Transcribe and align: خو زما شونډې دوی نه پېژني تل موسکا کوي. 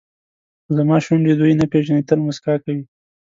خو 0.63 0.69
زما 0.77 0.97
شونډې 1.05 1.33
دوی 1.39 1.53
نه 1.59 1.65
پېژني 1.71 2.03
تل 2.09 2.19
موسکا 2.25 2.53
کوي. 2.63 2.83